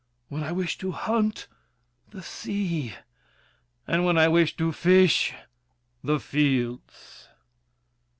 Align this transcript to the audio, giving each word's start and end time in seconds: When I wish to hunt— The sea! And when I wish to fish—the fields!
When 0.29 0.41
I 0.43 0.51
wish 0.51 0.79
to 0.79 0.91
hunt— 0.93 1.45
The 2.09 2.23
sea! 2.23 2.95
And 3.85 4.03
when 4.03 4.17
I 4.17 4.29
wish 4.29 4.57
to 4.57 4.71
fish—the 4.71 6.19
fields! 6.19 7.27